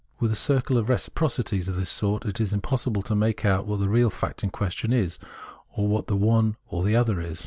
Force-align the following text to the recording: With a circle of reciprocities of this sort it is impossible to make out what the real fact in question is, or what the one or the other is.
With 0.19 0.31
a 0.31 0.35
circle 0.35 0.79
of 0.79 0.89
reciprocities 0.89 1.67
of 1.67 1.75
this 1.75 1.91
sort 1.91 2.25
it 2.25 2.41
is 2.41 2.53
impossible 2.53 3.03
to 3.03 3.13
make 3.13 3.45
out 3.45 3.67
what 3.67 3.81
the 3.81 3.87
real 3.87 4.09
fact 4.09 4.43
in 4.43 4.49
question 4.49 4.91
is, 4.91 5.19
or 5.75 5.87
what 5.87 6.07
the 6.07 6.17
one 6.17 6.55
or 6.69 6.83
the 6.83 6.95
other 6.95 7.21
is. 7.21 7.39